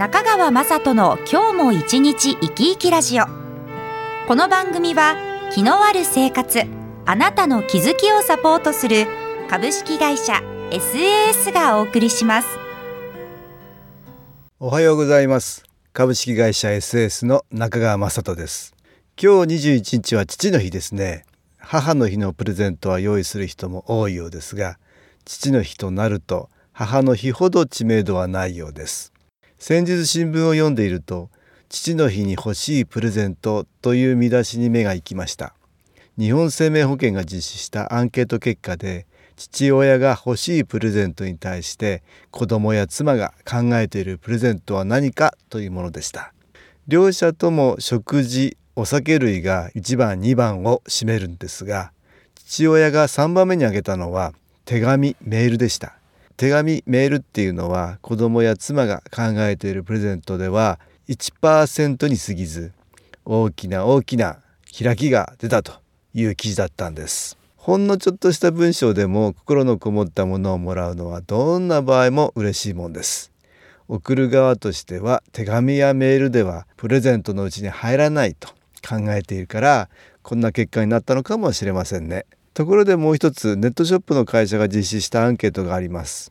[0.00, 3.26] 中川雅人の今日も一日生き生きラジオ。
[4.26, 5.14] この番組は
[5.52, 6.62] 気のある生活
[7.04, 9.06] あなたの気づきをサポートする
[9.50, 10.40] 株式会社
[10.70, 12.48] SAS がお送りします。
[14.58, 15.64] おはようございます。
[15.92, 18.74] 株式会社 SAS の中川雅人です。
[19.22, 21.26] 今日21日は父の日ですね。
[21.58, 24.78] 母の日のプレゼントは用意する人も多いようですが
[25.26, 29.12] 父の日となると母の日ほど知名度はないようです。
[29.62, 31.28] 先日新聞を読んでいると
[31.68, 35.54] 父の日に欲しいプレゼントという見出しに目が行きました。
[36.18, 46.32] 日本生命保険が実施したアンケート結果で父親が欲しいプレゼントに対して子供や妻が考えているプレゼントは何かというものでした。
[46.88, 51.92] 両者とも食事お酒類が1番2番を占めるんですが
[52.34, 54.32] 父親が3番目に挙げたのは
[54.64, 55.99] 手紙メールでした。
[56.40, 62.72] 手紙メールっていうのは子供や妻が考えているプレゼントでは1%に過ぎず
[63.26, 64.38] 大きな大きな
[64.74, 65.74] 開きが出たと
[66.14, 67.36] いう記事だったんです。
[67.58, 73.32] ほんのちょっとした文章でも心のこもったものをもらうのはどんな場合も嬉しいもんです。
[73.88, 78.48] 送る側としては手紙やメールではプレゼントのうちに入らないと
[78.88, 79.90] 考えているから
[80.22, 82.24] こんな結果になったのかもしれませんね。
[82.60, 86.30] ところでもう一つネットショップの会社が実施したアンケートがあります。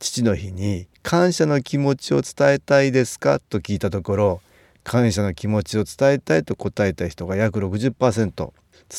[0.00, 4.40] 父の日に感謝の気持ちを伝えたいですかと聞いたところ
[4.82, 8.50] 感謝の気持ちを伝えたいと答えた人が約60%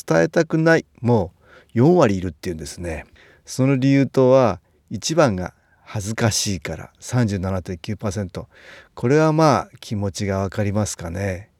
[0.06, 1.34] 伝えたくないも
[1.74, 3.04] う4割いるっていうんですね。
[3.44, 5.52] その理由とは1番が
[5.82, 8.46] 恥ずかしいから37.9%
[8.94, 11.50] これはまあ気持ちがわかりますかね。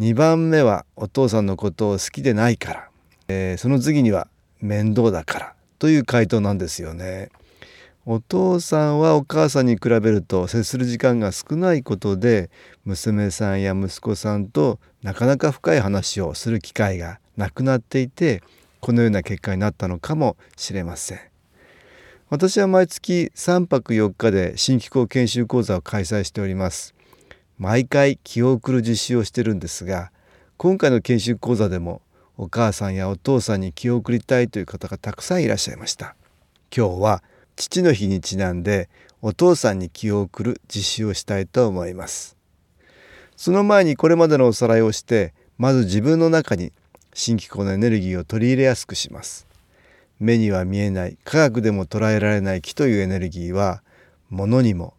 [0.00, 2.88] 2番目はお父さんのことを好きでないから。
[3.30, 4.26] えー、その次には
[4.60, 7.30] 面倒だからという回答なんですよね。
[8.10, 12.48] お父さんはお母さんに比べると接する時間が少ないことで
[12.86, 18.42] 娘さんや息子さんとなかなか深い話をする機会がなくなっていて
[18.80, 21.20] このような結果になったのかもしれません。
[22.30, 26.94] 私は毎月3泊4日で新機構研修講座を開催しております。
[27.58, 30.12] 毎回気を送る実習をしてるんですが
[30.56, 32.02] 今回の研修講座でも
[32.40, 36.14] お母さんやお父さんに気を送りたいという方がたくさんいらっしゃいました。
[36.74, 37.24] 今日は
[37.56, 38.88] 父の日にちなんで
[39.20, 42.36] お父さんに気を送る実習をしたいと思います。
[43.36, 46.72] その前にこれまでのおさらいをしてまず自分の中に
[47.12, 49.48] 新機構のエネルギーを取り入れやすくします。
[50.20, 53.82] 目には見えない科学でも捉えられない気というエネルギーは
[54.30, 54.94] 物にも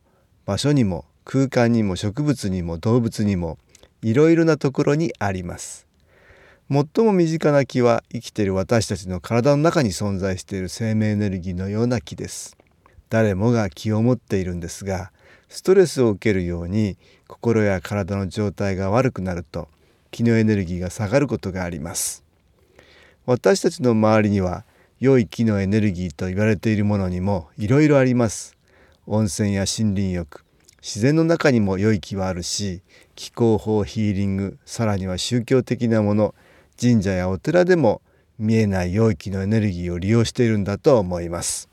[0.46, 3.58] 場所にも空間にも植物にも動物にも
[4.02, 5.89] いろいろなところにあります。
[6.72, 12.56] 最も身近な気は生きている私たちの体の中に存在している生命エネルギーのような気です。
[13.10, 15.12] 誰もが気を持っているんですが
[15.48, 19.68] ストレスを受けるように心や体の状態が悪くなると
[20.12, 22.24] 気のエネルギーが下がることがあります。
[23.26, 24.64] 私たちの周りには
[25.00, 28.56] 良い気のエネルギーと言われているものにもいろいろあります。
[29.08, 30.46] 温泉や森林浴
[30.84, 32.84] 自然の中にも良い気はあるし
[33.16, 36.36] 気候法ヒーリングさらには宗教的なもの
[36.80, 38.02] 神社やお寺でも
[38.38, 41.70] 見えない領域のエネルギーを利用しているんだと思います。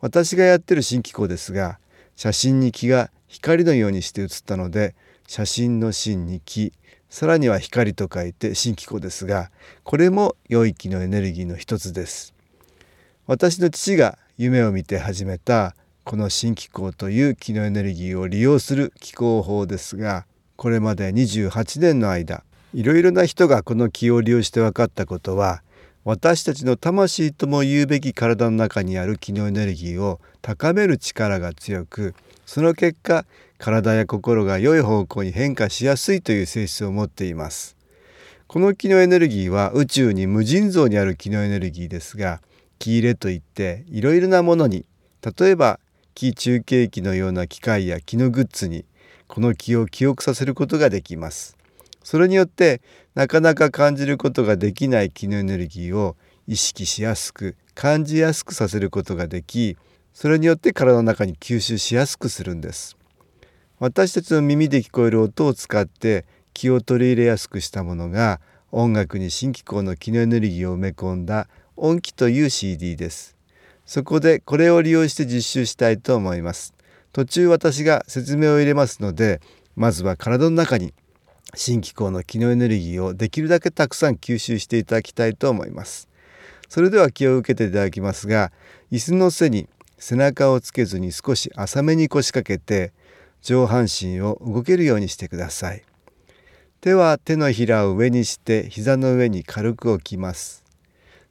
[0.00, 1.78] 私がやってる新機構ですが
[2.14, 4.94] 写真に気が光のようにして写ったので
[5.26, 6.72] 写真の真に気
[7.10, 9.50] さらには光と書いて新機構ですが
[9.82, 12.34] これも良い気のエネルギーの一つです。
[13.26, 20.26] 私の父が夢を見て始めたこの新機構という気のエネルギーを利用する気候法ですが
[20.56, 25.62] これまで28年の間いろいろな人がこの気を利用して分かったことは
[26.04, 32.16] 私たちの魂とも言うべき体の中にある気のエネルギーを高める力が強く
[32.46, 33.26] その結果
[33.58, 37.76] 体や心が良い方向に変化しやすいという性質を持っています。
[38.48, 42.40] この気のエネルギーは宇宙に無尽蔵にある気のエネルギーですが
[42.80, 44.84] 気入れといっていろいろなものに
[45.38, 45.78] 例えば
[46.14, 48.84] 気中継機のような機械や気のグッズに
[49.28, 51.56] この気を記憶させることができます。
[52.04, 52.82] それによって
[53.14, 56.16] なかなか感じることができない気のエネルギーを
[56.46, 59.76] 意識しやすく感じやすくさせることができ
[60.12, 62.96] それによって体の中に吸収しやすくするんです。
[63.80, 68.40] 私たちの耳で聞こえる音を使って気を取り入れやすくしたものが
[68.70, 73.36] 音楽に新機構の気のエネルギーを埋め込んだ音機という CD です。
[73.86, 76.74] そこでこれを利用して実習したいと思います。
[77.12, 79.40] 途中私が説明を入れますので
[79.74, 80.94] まずは体の中に
[81.54, 86.08] 新機構の気のエネルギーをできるだけたくさん吸収していただきたいと思います。
[86.68, 88.52] それでは気を受けていただきますが
[88.90, 89.68] 椅子の背に
[89.98, 92.92] 背中をつけずに少し浅めに腰掛けて
[93.42, 95.82] 上半身を動けるようにしてください。
[96.80, 100.64] 手は手のひらを上にして膝の上に軽く置きます。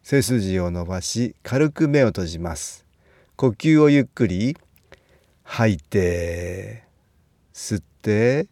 [0.01, 2.85] 背筋を伸ばし軽く目を閉じます。
[3.35, 4.57] 呼吸をゆっくり
[5.43, 6.83] 吐いて
[7.53, 8.47] 吸って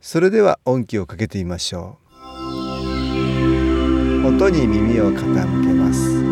[0.00, 2.26] それでは音気をかけてみましょう。
[4.28, 6.22] 音に耳を傾けます。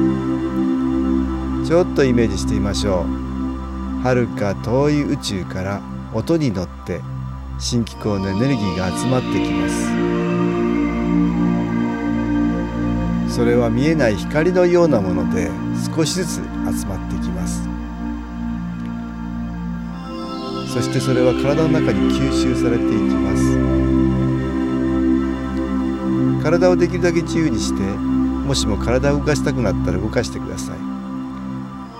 [1.69, 3.07] ちょっとイメージしてみましょう。
[4.05, 5.83] 遥か遠い宇宙から
[6.15, 7.01] 音に乗って
[7.59, 9.69] 新機構のエネルギーが集まってきま
[13.29, 13.35] す。
[13.35, 15.51] それは見えない光のようなもので
[15.95, 16.43] 少しずつ集
[16.87, 17.66] まってきます。
[20.77, 23.43] そしてそれは体の中に吸収されていきます。
[26.43, 30.79] 体をできるだけ自由にしてもしも体を動かしたくなったら動かしてください。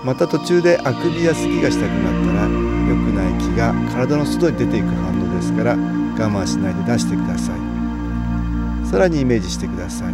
[0.05, 5.75] また途中であくびや咳がしたくなったら良くない気が体の外に出ていく反応ですから我
[6.29, 7.59] 慢しないで出してください。
[8.85, 10.13] さらにイメージしてください。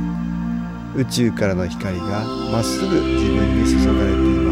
[0.96, 4.43] 宇宙からの光がまっすぐ自分に注がれてい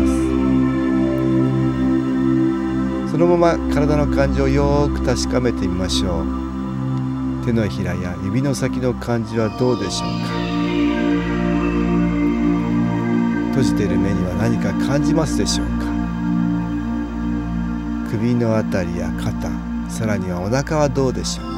[3.22, 6.26] のまま体の感じをよく確かめてみましょう。
[7.46, 10.26] 手のひらや指の先の感じはどうでしょうか？
[13.52, 15.86] 閉じている目には何か感じますでしょうか？
[18.10, 19.52] 首のあたりや肩
[19.88, 21.52] さらにはお腹はどうでしょうか？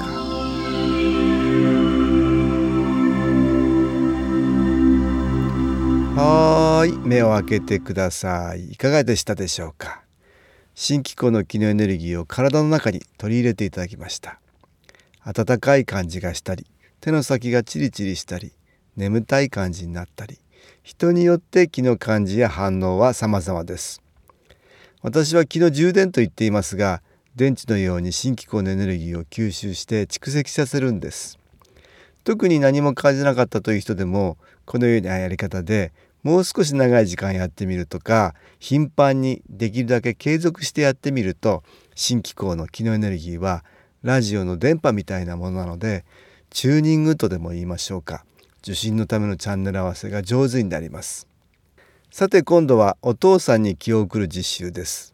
[6.21, 8.74] はい目を開けてください。
[8.74, 10.02] いかがでしたでしょうか？
[10.75, 14.40] 新機構の気のエネルギーを体の中に取り入れていただきました
[15.22, 16.68] 温かい感じがしたり
[17.02, 18.54] 手の先がチリチリしたり
[18.96, 20.40] 眠たい感じになったり
[20.84, 24.02] 人によって気の感じや反応は様々です。
[25.02, 27.02] 私は気の充電と言っていますが、
[27.36, 31.40] 電池のように新機構のエネルギーを吸収して蓄積させるんです。
[32.25, 35.94] 特に何も感じなかったという人でも、このようなやり方で
[36.24, 41.64] もう少し長い時間やってみるとか、頻繁にできるだけ継続してやってみると、
[41.96, 43.66] 新機構の気のエネルギーは
[44.04, 46.06] ラジオの電波みたいなものなので、
[46.50, 48.25] チューニングとでも言いましょうか。
[48.62, 51.28] 受信のためのチャンネル合わせが上手になります。
[52.10, 55.14] さて今度はお父さんに気を送る実習です。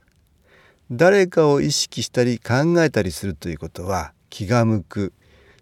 [0.92, 5.14] 誰かを意識したり考えたりするということは気が向く。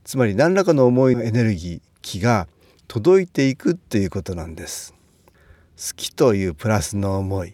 [0.04, 2.48] つまり何らかの思いのエネルギー気が
[2.88, 4.97] 届いていくっていうことなんです。
[5.78, 7.54] 好きというプラスの思い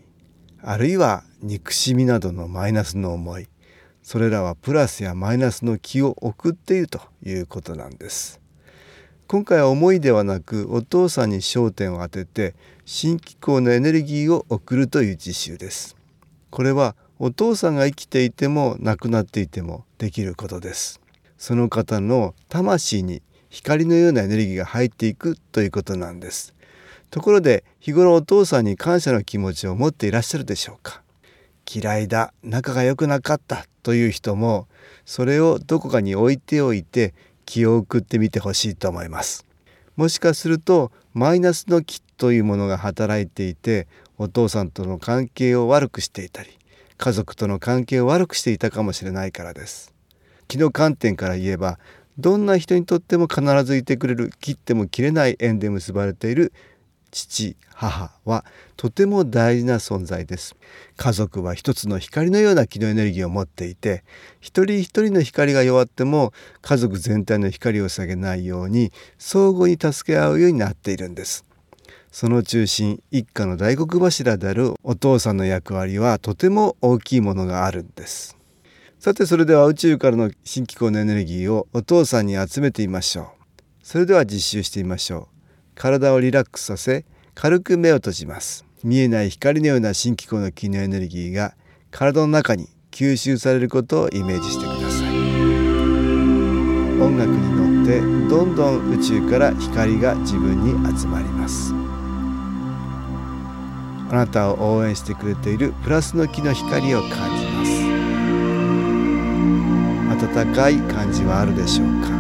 [0.62, 3.50] あるいは憎しみなどのマイナスの思い
[4.02, 8.42] それらはプラスやマイナスの気を送っているということなんです。
[9.28, 12.56] 今回は思いではなくお父さんに焦点を当てて
[12.86, 15.96] 新機構のエネルギーを送るという実習です。
[16.50, 21.02] これはお父さんが生きていても亡くなっていてもできることです。
[21.38, 26.54] その方の魂に光のようなエネルギーが入っていくということなんです。
[27.14, 31.04] ところで日頃お父さんに感謝の気持ちを持っていらっしゃるでしょうか？
[31.72, 34.68] 嫌いだ仲が良くなかったという人も
[35.06, 37.14] それをどこかに置いておいて
[37.46, 39.46] 気を送ってみてほしいと思います。
[39.96, 46.50] もしかするとマイナスの気というものが働いていてお父さんとの関係を悪くしていたり
[46.98, 49.94] 家族との関係を悪くしていたかもしれないからです。
[50.48, 51.78] 気の観点から言えば
[52.18, 56.54] どんな人にとっても必ずいてくれる切っても切れない縁で結ばれている
[57.14, 58.44] 父母は
[58.76, 60.56] とても大事な存在です。
[60.98, 64.04] 家族は一つの光のような気のエネルギーを持っていて
[64.42, 71.46] 一人一人の光が弱っても家族全体の光を下げないように相互に助け合うようになっているんです。
[72.12, 78.38] その中心一家の大黒柱であるお父さんの役割はとても大きいものがあるんです。
[79.00, 83.26] さてそれでは宇宙からの新機構のエネルギーをお父さんに集めてみましょう。
[83.84, 85.33] それでは実習してみましょう。
[85.84, 87.04] 体をリラックスさせ
[87.36, 88.64] 軽く目を閉じます。
[88.86, 91.56] 見えない光のような新機構の気のエネルギーが
[91.92, 95.10] 体の中に吸収されることをイメージしてください。
[97.02, 98.00] 音楽に乗って
[98.30, 101.74] どんどん宇宙から光が自分に集まります。
[104.10, 107.74] あなたを応援してくれているプラスの気の光を感じます。
[110.46, 112.13] 温かい感じはあるでしょうか？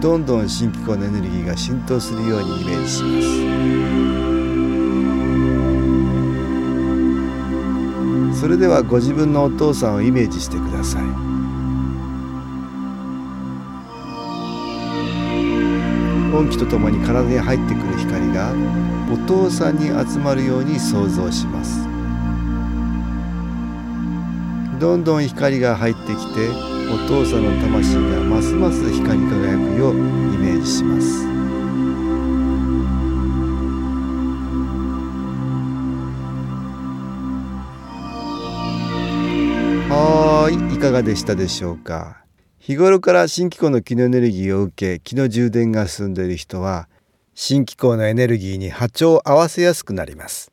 [0.00, 3.20] どんどん新機構のエネルギーが浸透するようにイメージしま
[8.34, 8.40] す。
[8.40, 11.02] それではご自分のお父さんをイメージしてください。
[16.32, 18.52] 音気とともに体に入ってくる光が
[19.12, 21.87] お父さんに集まるように想像します。
[24.78, 26.48] どんどん光が入ってきて
[26.88, 29.96] お父さんの魂がますます光り輝くようイ
[30.38, 31.26] メージします。
[39.90, 42.22] はいいかがでしたでしょうか？
[42.58, 46.88] 日頃から新機構の気のエネルギーを受け気の充電が進んでいる人は
[47.34, 50.52] 新機構のエネルギーに波長を合わせやすくなります。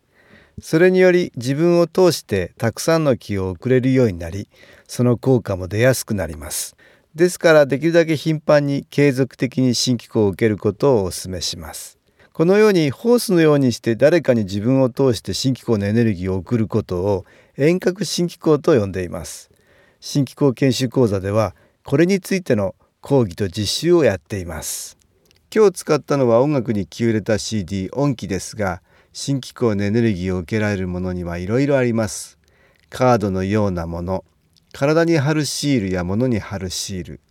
[0.61, 4.47] それにより自分を通してたくさんの気を送れるようになり
[4.87, 6.77] その効果も出やすくなります。
[7.13, 11.97] ですからできるだけ頻繁に継続的に新機構を受けることをお勧めします。
[12.33, 17.25] このようにホースのようにして誰かに自分を通して新機構のエネルギーを送ることを
[17.57, 19.49] 遠隔新機構と呼んでいます。
[20.01, 24.97] 新機構研修講座ではこれについての講義と実習をやっています。
[25.53, 28.81] 今日使ったのは音楽に気を入れた CD 音機ですが
[29.17, 32.37] 新機構のエネルギーを受けられるものにはいろいろあります。
[32.89, 34.25] カードのようなもの
[34.73, 37.21] 体に貼るシールや物に貼るシール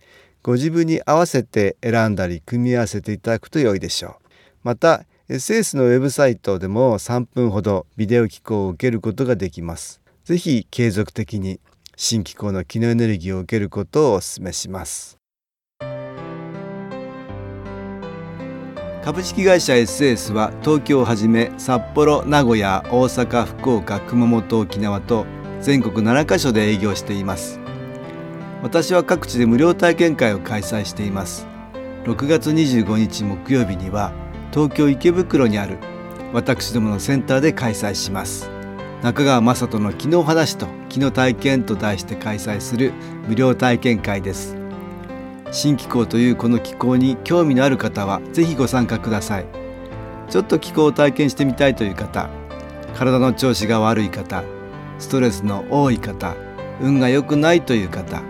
[0.41, 4.27] ご自分に合わせて選んだり組み合わせていただくと良いでしょう。
[4.63, 10.01] また SS のウェブサイトでも3分ほどビデオ機構を受けることができます。
[10.23, 11.59] ぜひ継続的に
[11.95, 15.19] 新機構の機能エネルギーを受けることをお勧めします。
[19.05, 25.27] 株式会社 SS は東京をはじめ札幌名古屋大阪福岡熊本沖縄と
[25.61, 27.59] 全国7カ所で営業しています。
[28.63, 31.45] 私は各地で無料体験会を開催しています。
[32.05, 34.11] 6月25日木曜日には
[34.51, 35.77] 東京池袋にある
[36.33, 38.49] 私どものセンターで開催します。
[39.03, 42.91] 中川雅人の昨日話と昨日体験と題して開催する
[43.27, 44.64] 無料体験会です。
[45.55, 49.45] 新気候というこの気候に興味のある方はぜひご参加ください。
[50.29, 52.29] ちょっと気候を体験してみたいという方
[52.93, 54.43] 体の調子が悪い方
[54.99, 56.35] ストレスの多い方
[56.81, 58.21] 運が良くないという方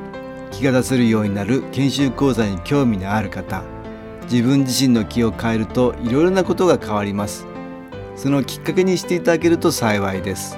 [0.51, 3.63] 気が出せるようになる研修講座に興味のある方
[4.29, 7.47] 自分自身の気を変えるといろいろなことが変わります。
[8.15, 10.57] そのきっかけにしていただけると幸いです。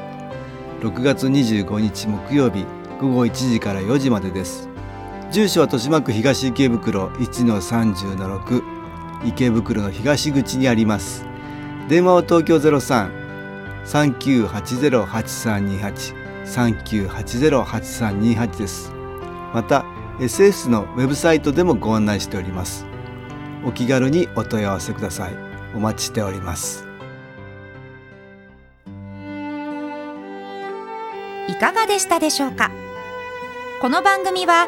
[0.81, 2.65] 6月25日木曜日
[2.99, 4.66] 午後1時から4時までです。
[5.29, 8.63] 住所は豊島区東池袋1-30-6
[9.25, 11.25] 池袋の東口にあります。
[11.89, 13.27] 電話は東京03
[13.85, 16.15] 3980-8328
[16.45, 18.91] 3980-8328です。
[19.53, 19.85] また
[20.19, 22.85] SS のウェブサイトでもご案内しております。
[23.65, 25.35] お気軽にお問い合わせください。
[25.75, 26.85] お待ちしております。
[31.49, 32.71] いかがでしたでしょうか？
[33.81, 34.67] この番組は